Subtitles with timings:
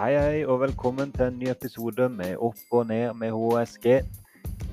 [0.00, 3.98] Hei, hei, og velkommen til en ny episode med Opp og ned med HSG.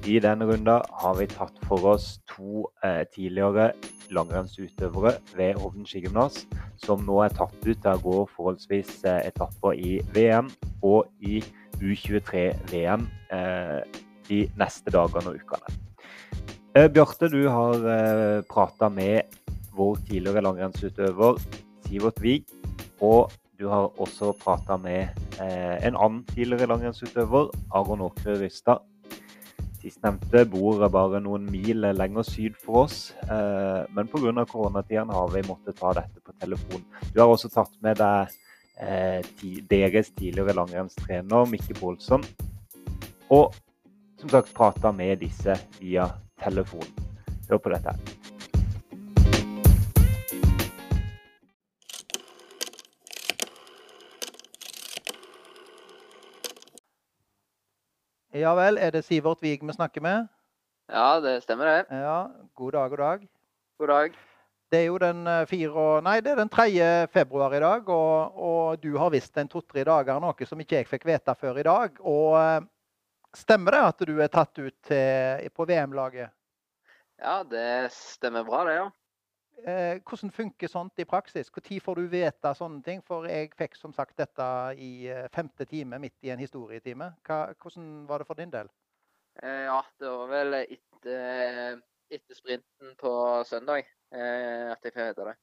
[0.07, 3.74] I denne runden har vi tatt for oss to eh, tidligere
[4.15, 6.46] langrennsutøvere ved Hovden skigymnas,
[6.79, 10.47] som nå er tatt ut til å gå forholdsvis eh, etapper i VM
[10.79, 11.41] og i
[11.81, 13.03] U23-VM
[13.35, 13.81] eh,
[14.29, 15.75] de neste dagene og ukene.
[16.71, 19.35] Eh, Bjarte, du har eh, prata med
[19.75, 21.44] vår tidligere langrennsutøver
[21.84, 22.48] Sivert Wiig.
[23.03, 25.09] Og du har også prata med
[25.41, 28.83] eh, en annen tidligere langrennsutøver, Aron Åkre Rystad.
[29.81, 34.45] Sistnevnte bor bare noen mil lenger syd for oss, eh, men pga.
[34.45, 36.85] koronatiden har vi måttet ta dette på telefon.
[37.13, 38.35] Du har også tatt med deg
[38.77, 39.25] eh,
[39.69, 42.25] deres tidligere langrennstrener Mikke Pålsson,
[43.30, 43.58] og
[44.21, 46.09] som sagt prata med disse via
[46.44, 46.85] telefon.
[47.49, 47.97] Hør på dette.
[58.36, 60.28] Ja vel, er det Sivert Wiig vi snakker med?
[60.92, 61.86] Ja, det stemmer det.
[61.95, 63.28] Ja, god dag, god dag.
[63.80, 64.17] God dag.
[64.72, 67.08] Det er jo den eh, fire, nei, det er den 3.
[67.14, 70.89] februar i dag, og, og du har visst en to-tre dager noe som ikke jeg
[70.89, 72.02] fikk vite før i dag.
[72.03, 72.67] Og eh,
[73.36, 76.34] stemmer det at du er tatt ut til, på VM-laget?
[77.23, 78.89] Ja, det stemmer bra, det, ja.
[79.66, 81.50] Eh, hvordan funker sånt i praksis?
[81.50, 83.02] Når får du vite sånne ting?
[83.05, 87.09] For jeg fikk som sagt dette i eh, femte time, midt i en historietime.
[87.25, 88.69] Hva, hvordan var det for din del?
[89.41, 93.11] Eh, ja, det var vel etter, etter sprinten på
[93.50, 95.38] søndag eh, at jeg fikk vite det.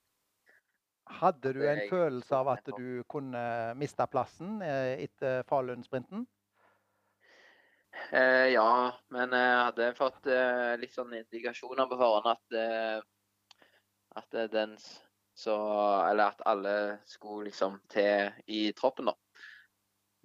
[1.04, 3.42] Hadde du en følelse av at du kunne
[3.76, 6.24] miste plassen eh, etter Falun-sprinten?
[8.14, 8.70] Eh, ja,
[9.14, 13.02] men jeg hadde fått eh, litt sånn indikasjoner på forhånd at eh,
[14.18, 14.76] at det er den
[15.34, 15.54] så
[16.06, 19.14] Eller at alle skulle liksom til i troppen, da.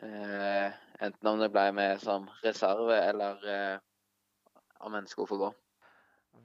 [0.06, 3.80] Eh, enten om det ble med som reserve, eller eh,
[4.86, 5.50] om en skulle få gå.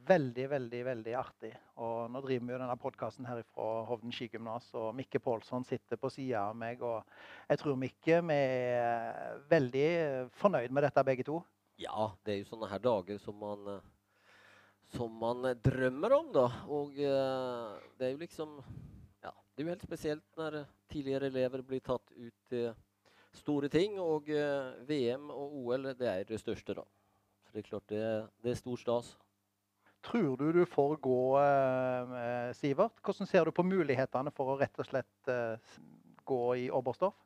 [0.08, 1.52] Veldig, veldig veldig artig.
[1.80, 6.00] Og nå driver vi jo denne podkasten her fra Hovden skigymnas, og Mikke Pålsson sitter
[6.00, 6.82] på sida av meg.
[6.82, 7.04] Og
[7.48, 9.88] jeg tror Mikke vi er veldig
[10.40, 11.38] fornøyd med dette, begge to.
[11.80, 13.86] Ja, det er jo sånne her dager som man, eh,
[14.94, 16.46] som man drømmer om da.
[16.70, 18.56] Og eh, det er jo liksom,
[19.24, 20.62] ja, det er jo helt spesielt når
[20.92, 22.72] tidligere elever blir tatt ut til
[23.34, 26.84] store ting Og eh, VM og OL det er det største, da.
[27.44, 28.04] Så det er klart det
[28.44, 29.14] det er stor stas.
[30.04, 33.00] Tror du du får gå, eh, Sivert?
[33.02, 35.56] Hvordan ser du på mulighetene for å rett og slett eh,
[36.28, 37.16] gå i Oberstdorf?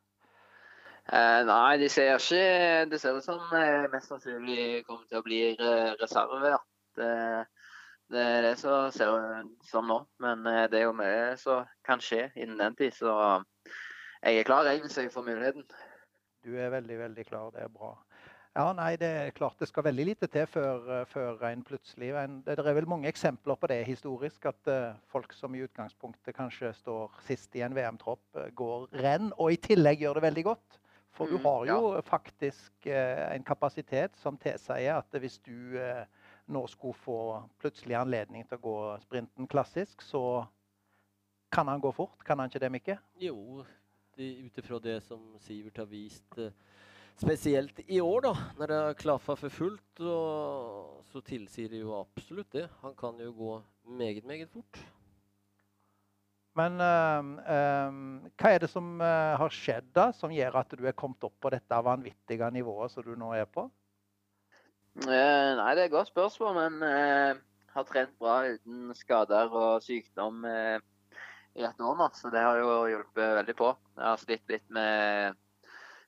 [1.09, 5.25] Eh, nei, de ser ikke Det ser ut som eh, mest sannsynlig kommer til å
[5.25, 6.55] bli re reserve.
[6.55, 6.59] Ja.
[8.09, 9.99] Det, er det som ser ut som nå.
[10.23, 13.13] Men eh, det er jo mye som kan skje innen den tid, så
[14.23, 15.65] jeg er klar jeg, hvis jeg får muligheten.
[16.45, 17.51] Du er veldig, veldig klar.
[17.53, 17.93] Det er bra.
[18.57, 22.09] Ja, nei, det er klart det skal veldig lite til før, eh, før en plutselig
[22.17, 26.35] en, Det er vel mange eksempler på det historisk, at uh, folk som i utgangspunktet
[26.35, 30.79] kanskje står sist i en VM-tropp, går renn, og i tillegg gjør det veldig godt.
[31.13, 36.05] For du Mm, har jo faktisk uh, en kapasitet som tilsier at hvis du eh,
[36.49, 37.19] nå skulle få
[37.61, 40.23] plutselig anledning til å gå sprinten klassisk, så
[41.53, 42.23] kan han gå fort.
[42.25, 42.97] Kan han ikke det, Mikke?
[43.21, 43.63] Jo,
[44.17, 46.39] ut ifra det som Sivert har vist,
[47.19, 51.97] spesielt i år da, når det har klaffat for fullt, og så tilsier det jo
[51.99, 52.69] absolutt det.
[52.83, 53.57] Han kan jo gå
[53.99, 54.79] meget, meget fort.
[56.59, 58.05] Men ehm, ehm,
[58.39, 61.37] hva er det som eh, har skjedd da, som gjør at du er kommet opp
[61.39, 63.69] på dette vanvittige nivået som du nå er på?
[64.99, 67.37] Eh, nei, det er et godt spørsmål, men jeg
[67.75, 70.79] har trent bra uten skader og sykdom eh,
[71.59, 73.69] i et år nå, så det har jo hjulpet veldig på.
[73.97, 75.39] Jeg har slitt litt med,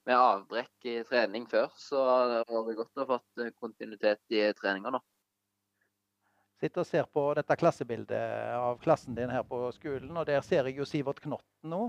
[0.07, 4.37] med avbrekk i trening før, så det har vært godt å ha fått eh, kontinuitet
[4.37, 5.01] i treninga nå.
[6.61, 10.69] Sitter og ser på dette klassebildet av klassen din her på skolen, og der ser
[10.69, 11.87] jeg jo Sivert Knotten nå.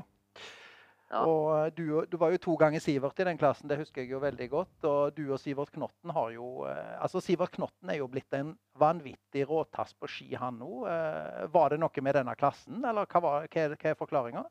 [1.13, 1.23] Ja.
[1.29, 4.15] Og eh, du, du var jo to ganger Sivert i den klassen, det husker jeg
[4.15, 4.87] jo veldig godt.
[4.89, 8.55] Og du og Sivert Knotten har jo eh, Altså, Sivert Knotten er jo blitt en
[8.81, 10.87] vanvittig råtass på ski, han nå.
[10.89, 14.47] Eh, Var det noe med denne klassen, eller hva, var, hva, er, hva er forklaringa?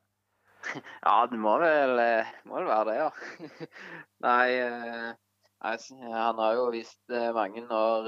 [1.01, 1.97] Ja, det må vel,
[2.45, 3.67] må vel være det, ja.
[4.27, 5.11] Nei, eh,
[5.61, 7.01] han har jo vist
[7.33, 8.07] mange år,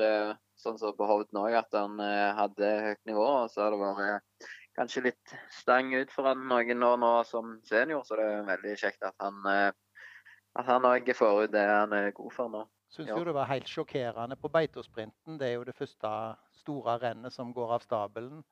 [0.62, 3.26] sånn som på Hovden òg, at han hadde høyt nivå.
[3.44, 4.48] Og så har det vært
[4.78, 8.78] kanskje litt stang ut for han noen år nå som senior, så det er veldig
[8.80, 9.72] kjekt at han eh,
[10.54, 12.64] at han òg får ut det han er god for nå.
[12.94, 15.40] Syns jo det var helt sjokkerende på Beitosprinten.
[15.42, 16.10] Det er jo det første
[16.60, 18.44] store rennet som går av stabelen.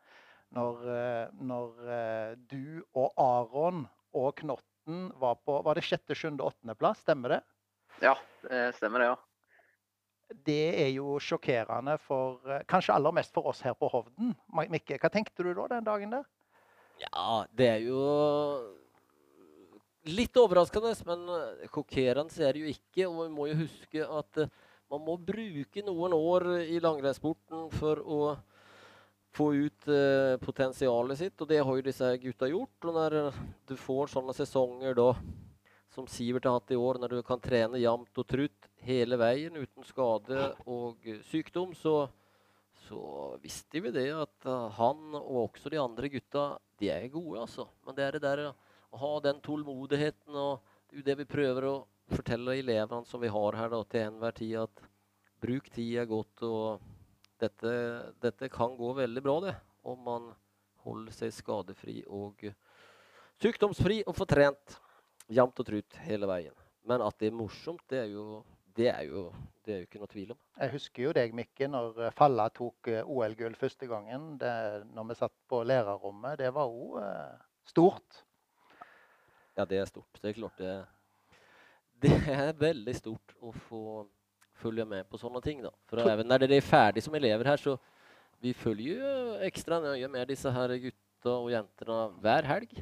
[0.58, 3.86] Når, eh, når eh, du og Aron
[4.18, 7.42] og Knotten var på var det sjette, sjuende, åttendeplass, stemmer det?
[8.02, 8.16] Ja,
[8.48, 9.20] det stemmer det, ja.
[10.46, 14.36] Det er jo sjokkerende for eh, Kanskje aller mest for oss her på Hovden.
[14.72, 16.28] Mikke, hva tenkte du da den dagen der?
[17.02, 18.02] Ja, det er jo
[20.10, 23.10] litt overraskende, men eh, sjokkerende er det jo ikke.
[23.10, 24.54] Og vi må jo huske at eh,
[24.92, 28.22] man må bruke noen år i langrennssporten for å
[29.36, 32.88] få ut eh, potensialet sitt, og det har jo disse gutta gjort.
[32.88, 33.40] Og når eh,
[33.70, 35.12] du får sånne sesonger da,
[35.92, 39.60] som Sivert har hatt i år, når du kan trene jevnt og trutt hele veien
[39.60, 42.10] uten skade og sykdom, så,
[42.88, 43.02] så
[43.44, 46.46] visste vi det at eh, han og også de andre gutta,
[46.82, 47.68] de er gode, altså.
[47.86, 50.62] Men det er det der å ha den tålmodigheten, og
[50.92, 51.76] det det vi prøver å
[52.12, 54.82] fortelle elevene som vi har her da, til enhver tid, at
[55.42, 56.82] bruk tida godt, og
[57.42, 57.74] dette,
[58.22, 59.56] dette kan gå veldig bra, det,
[59.88, 60.32] om man
[60.86, 62.44] holder seg skadefri og
[63.42, 64.76] sykdomsfri og får trent
[65.32, 66.58] jevnt og trutt hele veien.
[66.90, 68.42] Men at det er morsomt, det er jo,
[68.78, 69.26] det er jo,
[69.66, 70.40] det er jo ikke noe tvil om.
[70.62, 74.36] Jeg husker jo deg, Mikke, når eh, Falla tok eh, OL-gull første gangen.
[74.42, 74.54] Det,
[74.96, 76.40] når vi satt på lærerrommet.
[76.42, 76.98] Det var òg
[77.68, 78.24] stort.
[79.58, 80.22] Ja, det er stort.
[80.22, 80.74] Det er klart det
[82.02, 83.84] Det er veldig stort å få
[84.62, 85.72] følge med på sånne ting, da.
[85.90, 87.76] For even når dere er ferdig som elever her, så
[88.42, 92.74] vi følger jo ekstra nøye med disse her gutta og jentene hver helg.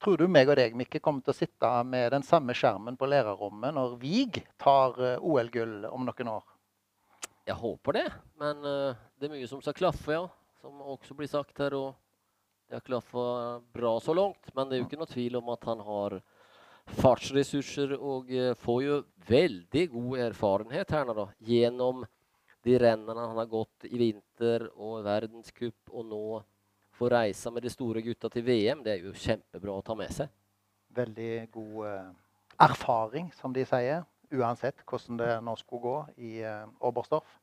[0.00, 3.08] Tror du meg og deg, Mikke, kommer til å sitte med den samme skjermen på
[3.10, 6.46] lærerrommet når Vig tar eh, OL-gull om noen år?
[7.44, 8.06] Jeg håper det,
[8.40, 10.22] men eh, det er mye som skal klaffe, ja.
[10.62, 11.76] Som også blir sagt her.
[11.76, 11.92] og
[12.70, 15.64] det har klaffa bra så langt, men det er jo ikke noe tvil om at
[15.68, 16.16] han har
[17.00, 18.96] fartsressurser og eh, får jo
[19.28, 21.26] veldig god erfarenhet her nå, da.
[21.44, 22.06] Gjennom
[22.64, 26.24] de rennene han har gått i vinter og verdenscup, og nå
[27.00, 28.84] få reise med de store gutta til VM.
[28.84, 30.30] Det er jo kjempebra å ta med seg.
[30.96, 32.08] Veldig god eh,
[32.66, 34.04] erfaring, som de sier.
[34.30, 35.98] Uansett hvordan det nå skulle gå
[36.28, 37.38] i eh, Oberstdorf.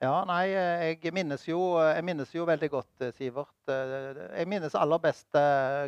[0.00, 3.56] Ja, nei, eh, jeg minnes jo, jeg minnes jo veldig godt, Sivert.
[3.68, 5.40] Jeg minnes aller best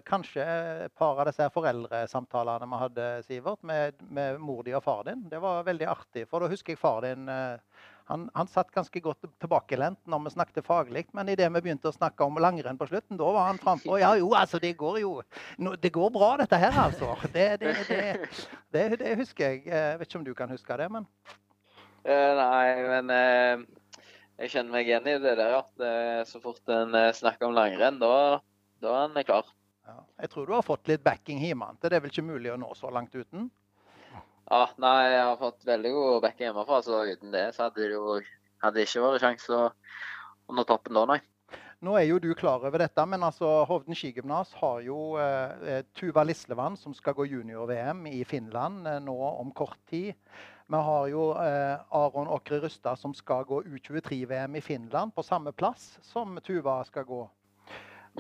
[0.09, 0.45] kanskje
[0.87, 5.27] et par av disse foreldresamtalene vi hadde, Sivert, med, med mor di og far din.
[5.33, 7.29] Det var veldig artig, for da husker jeg far din
[8.11, 11.95] han, han satt ganske godt tilbakelent når vi snakket faglig, men idet vi begynte å
[11.95, 13.99] snakke om langrenn på slutten, da var han frampå.
[14.03, 15.13] Ja, jo, altså, det går jo
[15.63, 17.15] no, Det går bra, dette her, altså.
[17.33, 18.03] Det, det, det,
[18.75, 19.63] det, det husker jeg.
[19.71, 21.07] Jeg vet ikke om du kan huske det, men
[22.09, 23.65] uh, nei, men uh,
[24.43, 25.65] jeg kjenner meg igjen i det der, ja.
[25.79, 25.97] Det,
[26.31, 28.41] så fort en eh, snakker om langrenn, da,
[28.83, 29.51] da er en klar.
[29.87, 29.99] ja.
[30.25, 31.69] jeg tror du har fått litt backing hjemme.
[31.79, 33.51] Det er vel ikke mulig å nå så langt uten?
[34.51, 37.95] Ja, nei, jeg har fått veldig god backing hjemmefra, så uten det så hadde det
[37.95, 38.17] jo
[38.63, 39.69] hadde ikke vært sjanse å
[40.49, 41.21] å nå toppen da, nei.
[41.83, 45.85] Nå er jo du klar over dette, men altså Hovden skigymnas har jo eh, eh,
[45.99, 50.15] Tuva Lislevann som skal gå junior-VM i Finland eh, nå om kort tid.
[50.71, 55.51] Vi har jo eh, Aron Åkre Rustad som skal gå U23-VM i Finland på samme
[55.53, 57.25] plass som Tuva skal gå.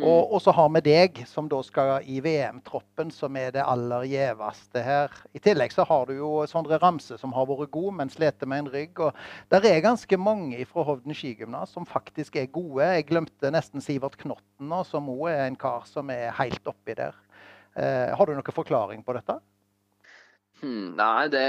[0.00, 4.06] Og, og så har vi deg, som da skal i VM-troppen, som er det aller
[4.08, 5.12] gjeveste her.
[5.36, 8.62] I tillegg så har du jo Sondre Ramse, som har vært god, men sliter med
[8.62, 9.02] en rygg.
[9.04, 12.88] Og der er ganske mange fra Hovden skigymnas som faktisk er gode.
[12.88, 16.96] Jeg glemte nesten Sivert Knotten nå, som òg er en kar som er helt oppi
[16.96, 17.18] der.
[17.76, 19.36] Eh, har du noen forklaring på dette?
[20.62, 21.46] Hmm, nei, det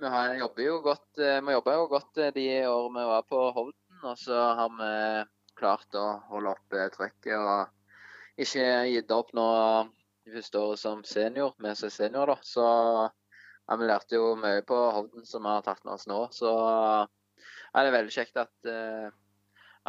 [0.00, 3.26] Vi har, jobber jo godt eh, Vi jobber jo godt eh, de årene vi var
[3.28, 4.94] på Hovden, og så har vi
[5.60, 9.46] klart å holde oppe trykket og ikke gitt opp nå
[10.24, 12.36] de første året som senior, med er senior, da.
[12.46, 16.20] Så ja, vi lærte jo mye på Hovden som vi har tatt med oss nå.
[16.34, 19.10] Så ja, det er veldig kjekt at, eh,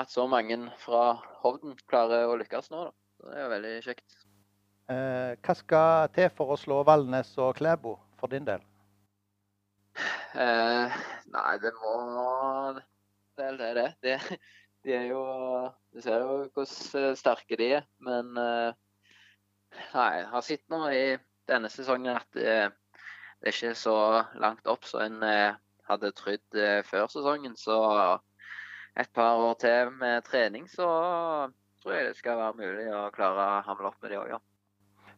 [0.02, 2.96] at så mange fra Hovden klarer å lykkes nå, da.
[3.22, 4.20] Så det er veldig kjekt.
[4.92, 8.64] Eh, hva skal til for å slå Valnes og Klæbo for din del?
[10.32, 11.02] Eh,
[11.32, 11.94] nei, det må
[13.38, 13.90] Det er det.
[14.04, 14.18] det.
[14.86, 15.24] De, er jo
[15.94, 16.68] Du ser jo hvor
[17.20, 17.88] sterke de er.
[18.04, 18.74] Men eh,
[19.94, 21.06] nei, jeg har sett nå i
[21.52, 22.72] denne sesongen at det,
[23.42, 23.98] det er ikke så
[24.42, 25.60] langt opp som en eh,
[25.90, 27.58] hadde trodd eh, før sesongen.
[27.60, 27.78] Så
[29.00, 30.88] et par år til med trening, så
[31.82, 34.42] tror jeg det skal være mulig å klare å hamle opp med de òg, ja.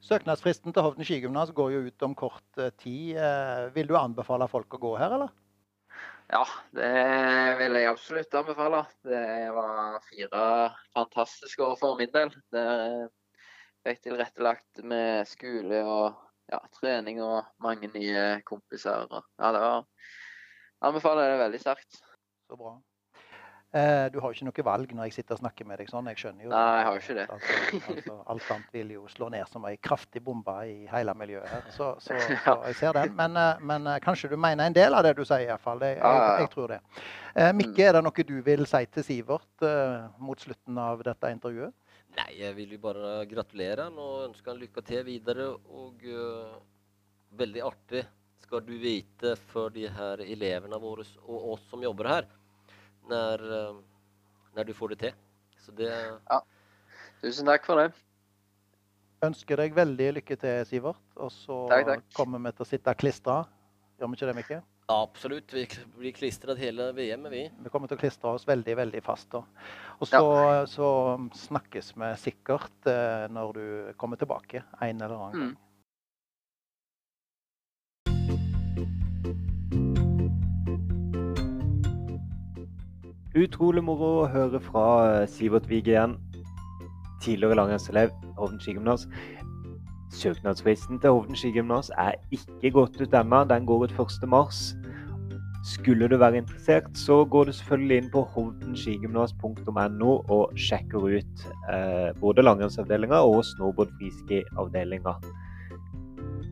[0.03, 3.15] Søknadsfristen til Hovden skigymnas går jo ut om kort eh, tid.
[3.15, 5.31] Eh, vil du anbefale folk å gå her, eller?
[6.33, 6.91] Ja, det
[7.59, 8.79] vil jeg absolutt anbefale.
[9.05, 10.45] Det var fire
[10.95, 12.31] fantastiske år for min del.
[12.55, 13.11] Der
[13.85, 16.15] fikk tilrettelagt med skole og
[16.49, 19.05] ja, trening og mange nye kompiser.
[19.11, 19.85] Ja, det var
[20.83, 22.01] Anbefaler det veldig sterkt.
[22.49, 22.73] Så bra.
[23.73, 26.09] Eh, du har jo ikke noe valg når jeg sitter og snakker med deg sånn.
[26.11, 27.25] Jeg skjønner jo Nei, jeg har jo ikke det.
[27.33, 31.49] Altså, altså, alt annet vil jo slå ned som ei kraftig bombe i hele miljøet
[31.49, 31.63] her.
[31.73, 33.15] Så, så, så jeg ser den.
[33.17, 35.81] Men, eh, men kanskje du mener en del av det du sier, iallfall.
[35.89, 36.35] Jeg, ja.
[36.43, 36.79] jeg tror det.
[37.33, 39.69] Eh, Mikke, er det noe du vil si til Sivert
[40.21, 41.73] mot slutten av dette intervjuet?
[42.13, 45.49] Nei, jeg vil jo bare gratulere han og ønske han lykke til videre.
[45.73, 46.61] Og uh,
[47.41, 48.03] veldig artig
[48.43, 52.27] skal du vite for de her elevene våre og oss som jobber her,
[53.09, 53.81] når, eh,
[54.57, 55.13] når du får det til.
[55.63, 55.91] Så det
[57.23, 57.93] Tusen takk for det.
[59.23, 60.99] Ønsker deg veldig lykke til, Sivert.
[61.15, 62.03] Og så Takk, takk.
[62.17, 63.37] kommer vi til å sitte klistra.
[63.99, 64.61] Gjør vi ikke det, Mikke?
[64.91, 65.53] absolutt.
[65.55, 65.63] Vi
[65.97, 67.45] blir klistret hele VM, vi.
[67.63, 69.29] Vi kommer til å klistre oss veldig veldig fast.
[69.31, 69.39] da.
[70.01, 70.19] Og så,
[70.67, 70.89] så
[71.47, 75.53] snakkes vi sikkert eh, når du kommer tilbake en eller annen gang.
[75.53, 75.57] Mm.
[83.33, 86.19] Utrolig moro å høre fra eh, Sivert Wiig igjen.
[87.23, 89.07] Tidligere langrennselev, Hovden skigymnas.
[90.13, 93.39] Søknadsfristen til Hovden skigymnas er ikke gått ut ennå.
[93.49, 94.83] Den går ut 1.3.
[95.65, 102.09] Skulle du være interessert, så går du selvfølgelig inn på hovdenskigymnas.no og sjekker ut eh,
[102.21, 105.15] både langrennsavdelinga og snowboard-friski-avdelinga.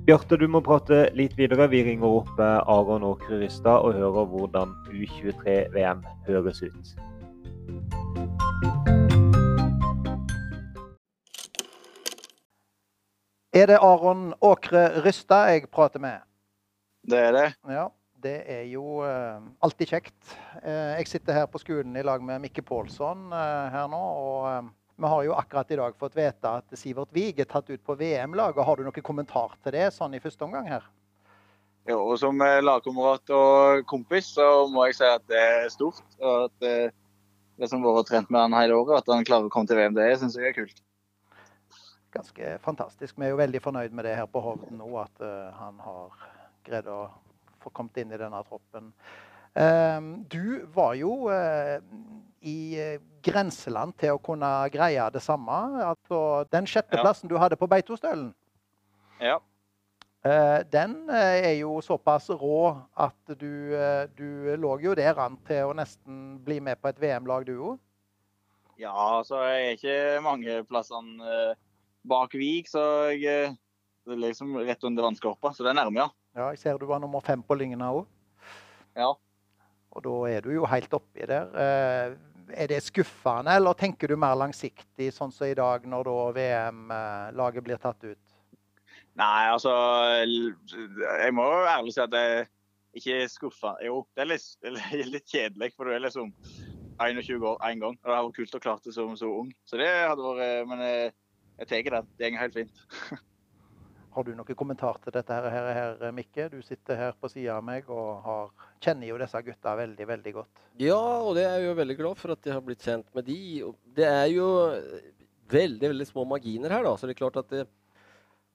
[0.01, 1.67] Bjarte, du må prate litt videre.
[1.69, 6.89] Vi ringer opp eh, Aron Åkre Rystad og hører hvordan U23-VM høres ut.
[13.53, 16.25] Er det Aron Åkre Rystad jeg prater med?
[17.05, 17.47] Det er det.
[17.69, 17.85] Ja,
[18.25, 20.17] det er jo uh, alltid kjekt.
[20.65, 24.01] Uh, jeg sitter her på skolen i lag med Mikke Pålsson uh, her nå.
[24.01, 27.81] og vi har jo akkurat i dag fått vite at Sivert Wiig er tatt ut
[27.85, 28.65] på VM-laget.
[28.65, 30.85] Har du noen kommentar til det sånn i første omgang her?
[31.89, 36.03] Jo, og som eh, lagkamerat og kompis så må jeg si at det er stort.
[36.21, 36.75] Og at det,
[37.57, 39.81] det som har vært trent med han hele året, at han klarer å komme til
[39.81, 40.83] VM, det syns jeg er kult.
[42.13, 43.17] Ganske fantastisk.
[43.17, 46.29] Vi er jo veldig fornøyd med det her på Hovden nå, at eh, han har
[46.67, 47.07] greid å
[47.63, 48.91] få kommet inn i denne troppen.
[49.55, 51.79] Eh, du var jo eh,
[52.41, 55.57] i eh, grenseland til å kunne greie det samme.
[55.91, 58.33] Altså, den sjetteplassen du hadde på Beitostølen,
[59.21, 59.39] Ja.
[60.23, 63.73] Eh, Den er jo såpass rå at du,
[64.17, 67.79] du lå jo der an til å nesten bli med på et VM-lag, du òg.
[68.77, 71.55] ja, så jeg er ikke mange plassene
[72.05, 73.57] bak Vik, så jeg
[74.05, 75.51] det er liksom rett under vannskorpa.
[75.53, 76.07] Så det er nærme, ja.
[76.33, 78.07] Ja, jeg ser du var nummer fem på Lygna òg.
[78.97, 79.11] Ja.
[79.91, 81.49] Og da er du jo helt oppi der.
[81.55, 82.17] Eh,
[82.51, 87.63] Er det skuffende, eller tenker du mer langsiktig, sånn som i dag, når da VM-laget
[87.63, 88.33] blir tatt ut?
[89.15, 89.71] Nei, altså
[90.27, 92.49] Jeg må jo ærlig si at jeg
[92.99, 93.71] ikke er skuffa.
[93.85, 94.49] Jo, det er litt,
[95.13, 96.33] litt kjedelig, for du er liksom
[96.99, 97.95] 21 år én gang.
[97.95, 99.51] Og det hadde vært kult å klare det som så ung.
[99.63, 101.13] Så det hadde vært Men jeg,
[101.61, 102.09] jeg tar den.
[102.19, 103.21] Det går helt fint.
[104.11, 106.49] Har du noen kommentar til dette her, her, her, Mikke?
[106.51, 108.49] Du sitter her på sida av meg og har,
[108.83, 110.63] kjenner jo disse gutta veldig, veldig godt.
[110.83, 113.29] Ja, og det er jeg jo veldig glad for at jeg har blitt kjent med
[113.29, 113.37] de.
[113.95, 114.49] Det er jo
[115.51, 116.95] veldig, veldig små marginer her, da.
[116.97, 117.65] Så det er klart at det,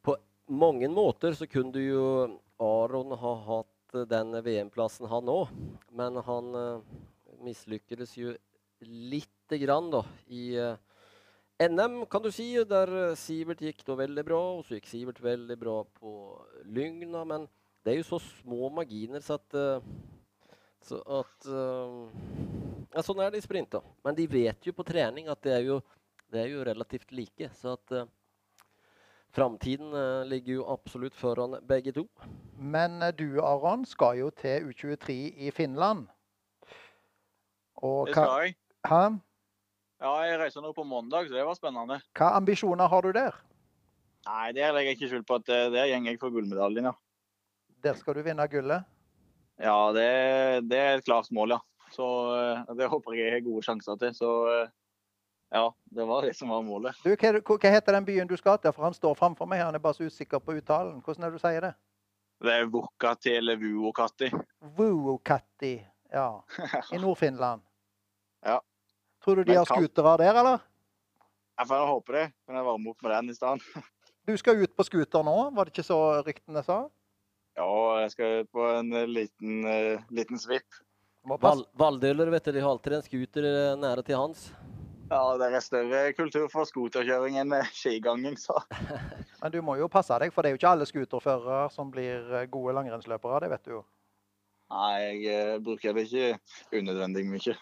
[0.05, 0.17] på
[0.53, 2.05] mange måter så kunne jo
[2.63, 5.53] Aron ha hatt den VM-plassen han òg.
[5.97, 6.99] Men han uh,
[7.45, 8.35] mislykkes jo
[8.85, 10.77] lite grann, da, i eh,
[11.57, 15.23] NM, kan du si, der eh, Sivert gikk da veldig bra, og så gikk Sivert
[15.25, 16.11] veldig bra på
[16.69, 17.23] Lygna.
[17.25, 17.47] Men
[17.81, 19.87] det er jo så små marginer så at eh,
[20.87, 21.95] så at eh,
[22.93, 23.81] ja, Sånn er det i sprint, da.
[24.07, 25.81] Men de vet jo på trening at det er jo,
[26.33, 27.49] det er jo relativt like.
[27.59, 28.07] Så at uh,
[29.37, 32.07] framtiden uh, ligger jo absolutt foran begge to.
[32.57, 36.07] Men du, Aron, skal jo til U23 i Finland.
[37.85, 38.57] Og Det skal jeg.
[38.89, 39.03] hæ?
[40.03, 42.01] Ja, jeg reiser nå på mandag, så det var spennende.
[42.19, 43.37] hva ambisjoner har du der?
[44.27, 46.93] Nei, der legger jeg ikke skjul på at eh, der går jeg for gullmedaljen, ja.
[47.85, 48.85] Der skal du vinne gullet.
[49.63, 51.61] Ja, det, det er et klart mål, ja.
[51.95, 54.13] Så eh, det håper jeg jeg har gode sjanser til.
[54.15, 54.69] Så eh,
[55.55, 55.65] ja,
[55.97, 56.99] det var det som var målet.
[57.05, 58.75] Du, hva, hva heter den byen du skal til?
[58.75, 59.63] For han står framfor meg.
[59.65, 61.01] Han er bare så usikker på uttalen.
[61.05, 61.75] Hvordan er det du sier det?
[62.45, 64.29] Det er Vukati eller Vuokati.
[64.77, 65.77] Vuokatti.
[66.13, 66.43] Ja.
[66.93, 67.63] I Nord-Finland.
[68.45, 68.59] Ja.
[69.27, 70.61] Tror du de Men har scootere der, eller?
[71.59, 72.27] Jeg får håpe det.
[72.47, 73.87] Kan jeg varme opp med den i stedet?
[74.29, 76.77] Du skal ut på scooter nå, var det ikke så ryktene sa?
[77.59, 77.73] Ja,
[78.05, 80.79] jeg skal ut på en eh, liten, uh, liten svipp.
[81.27, 81.41] Må.
[81.43, 84.47] Val Valldøler, vet du, de har alltid en scooter eh, nære til hans.
[85.11, 88.63] Ja, det er større kultur for scooterkjøring enn skiganging, så.
[89.43, 92.47] Men du må jo passe deg, for det er jo ikke alle scooterførere som blir
[92.55, 93.43] gode langrennsløpere.
[93.43, 93.85] Det vet du jo.
[94.71, 97.59] Nei, jeg bruker det ikke unødvendig mye.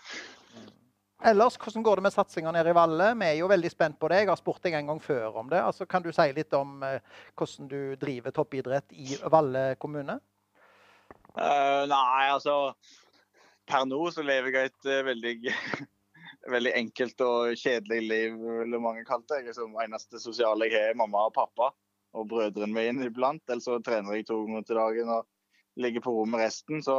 [1.31, 3.09] Ellers, hvordan går det med satsinga nede i Valle?
[3.21, 4.23] Vi er jo veldig spent på det.
[4.23, 5.63] Jeg har spurt deg en gang før om det.
[5.63, 7.01] Altså, kan du si litt om eh,
[7.39, 10.19] hvordan du driver toppidrett i Valle kommune?
[11.35, 12.77] Uh, nei, altså
[13.67, 15.35] Per nå så lever jeg et uh, veldig
[16.55, 19.45] veldig enkelt og kjedelig liv, ville mange kalt det.
[19.49, 21.71] Jeg er eneste sosiale jeg har, mamma og pappa
[22.15, 23.43] og brødrene mine iblant.
[23.49, 25.25] Ellers så trener jeg to ganger til dagen og
[25.81, 26.83] ligger på rommet resten.
[26.85, 26.97] Så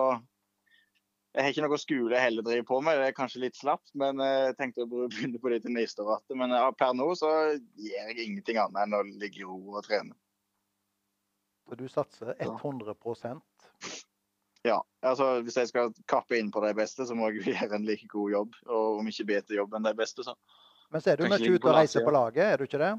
[1.35, 2.99] jeg har ikke noe skole jeg heller driver på med.
[3.01, 6.55] Det er kanskje litt slapt, men jeg tenkte å begynne på det til neste Men
[6.79, 10.15] per nå så gjør jeg ingenting annet enn å ligge i ro og trene.
[11.65, 13.41] Så du satser 100%
[14.65, 17.85] ja, altså Hvis jeg skal kappe inn på de beste, så må jeg gjøre en
[17.85, 18.55] like god jobb.
[18.65, 20.33] Og om ikke bedre jobb enn de beste, så.
[20.93, 22.93] Men så er du mye ute og reiser på laget, er du ikke det?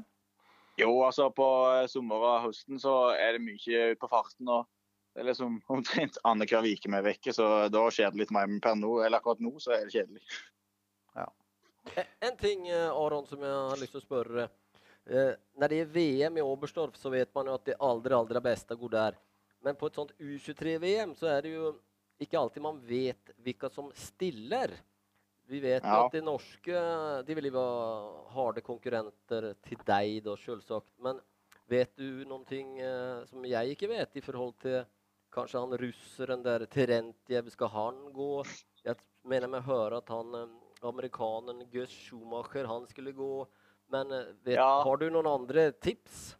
[0.77, 4.47] Jo, altså på eh, sommer og høsten så er det mye på farten.
[4.47, 4.67] og
[5.17, 8.45] det er liksom omtrent annenhver uke vi er vekke, så da skjer det litt mer.
[8.45, 10.21] Men per nå, eller akkurat nå så er det kjedelig.
[11.17, 11.23] Ja.
[12.27, 14.43] En ting eh, Aron, som jeg har lyst til å spørre.
[15.09, 18.41] Eh, når det er VM i Oberstdorf, så vet man jo at det aldri, aldri
[18.45, 19.17] beste går der.
[19.65, 21.71] Men på et sånt U23-VM så er det jo
[22.21, 24.75] ikke alltid man vet hvilke som stiller.
[25.49, 26.03] Vi vet ja.
[26.03, 26.83] at de norske
[27.25, 30.93] de vil være harde konkurrenter til deg, da, selvsagt.
[31.01, 31.17] Men
[31.65, 34.85] vet du noe eh, som jeg ikke vet, i forhold til
[35.33, 38.31] kanskje han russeren der, Terentjev, skal han gå?
[38.85, 40.57] Jeg mener med å høre at han eh,
[40.87, 43.45] amerikaneren Gus Schumacher, han skulle gå.
[43.93, 44.71] Men eh, vet, ja.
[44.83, 46.35] har du noen andre tips?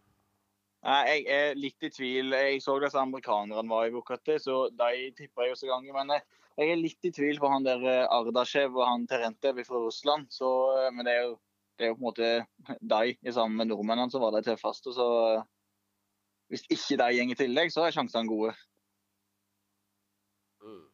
[0.87, 2.35] Nei, Jeg er litt i tvil.
[2.37, 5.95] Jeg så disse amerikanerne var i Bukhati, så de tippa jeg også ganger.
[5.97, 6.19] Men
[6.57, 10.25] jeg er litt i tvil på han der eh, Ardasjev og han Terentev fra Russland.
[10.33, 11.35] Så, eh, men det er, jo,
[11.77, 12.29] det er jo på en måte
[12.81, 14.93] de sammen med nordmennene som var de tøffeste.
[14.95, 15.43] Så eh,
[16.49, 18.55] hvis ikke de går i tillegg, så er sjansene gode.
[20.65, 20.85] Mm.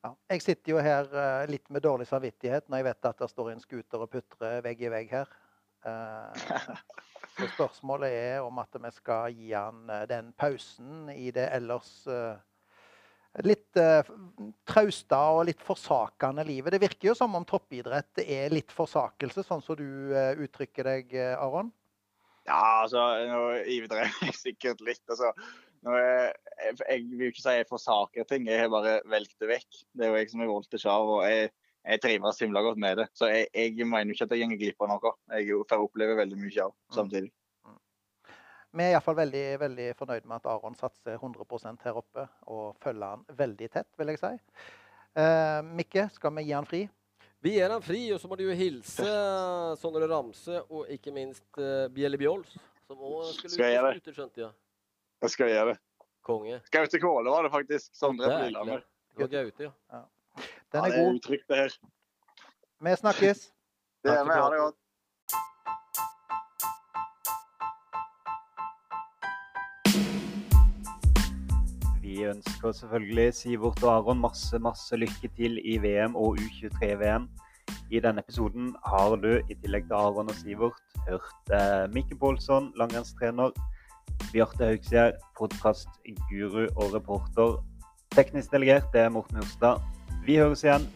[0.00, 1.10] Ja, jeg sitter jo her
[1.50, 4.80] litt med dårlig samvittighet når jeg vet at det står en scooter og putrer vegg
[4.80, 5.34] i vegg her.
[7.40, 11.92] Så spørsmålet er om at vi skal gi han eh, den pausen i det ellers
[13.46, 14.02] litt uh,
[14.66, 16.74] trauste og litt forsakende livet.
[16.74, 21.14] Det virker jo som om toppidrett er litt forsakelse, sånn som du uh, uttrykker deg,
[21.38, 21.70] Aron?
[22.48, 25.04] Ja, altså, nå ivrer jeg sikkert litt.
[25.06, 25.30] altså.
[25.86, 26.34] Jeg,
[26.70, 29.82] jeg, jeg, vil jo ikke si jeg forsaker ting, jeg har bare valgt det vekk.
[29.96, 31.12] Det er jo jeg som har valgt det sjøl.
[31.16, 31.50] Og jeg,
[31.84, 33.08] jeg trives himla godt med det.
[33.16, 35.14] Så jeg, jeg mener ikke at jeg går glipp av noe.
[35.34, 36.94] Jeg får oppleve veldig mye av mm.
[36.96, 37.32] samtidig.
[37.66, 37.78] Mm.
[38.78, 43.16] Vi er iallfall veldig, veldig fornøyd med at Aron satser 100 her oppe, og følger
[43.16, 44.32] han veldig tett, vil jeg si.
[45.18, 46.84] Uh, Mikke, skal vi gi han fri?
[47.42, 49.12] Vi gir han fri, og så må du jo hilse
[49.80, 52.52] Sondre Ramse og ikke minst uh, Bjelle Bjols,
[52.84, 54.52] som òg skulle skal jeg ut, skjønte jeg.
[55.24, 55.78] Jeg skal gjøre det.
[56.22, 56.60] Konge.
[56.72, 57.94] Gaute Kåle var det faktisk.
[57.96, 58.84] Sondre det Lillehammer.
[59.18, 59.72] Gaute, ja.
[59.92, 60.02] ja.
[60.72, 61.20] Den er, ja, det er god.
[61.48, 61.80] Det her.
[62.80, 63.48] Vi snakkes.
[64.04, 64.30] Det er vi.
[64.30, 64.80] Ha det godt.
[72.02, 77.28] Vi ønsker selvfølgelig Sivert og Aron masse, masse lykke til i VM og U23-VM.
[77.90, 82.72] I denne episoden har du, i tillegg til Aron og Sivert, hørt eh, Mikke Pålsson,
[82.76, 83.54] langrennstrener,
[84.30, 87.56] Bjarte Haugsgjerd, podkastguru og reporter.
[88.14, 89.82] Teknisk delegert det er Morten Hurstad.
[90.26, 90.86] Vi høres igjen